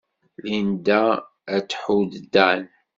[0.45, 1.01] Linda
[1.55, 2.63] ad tḥudd Dan.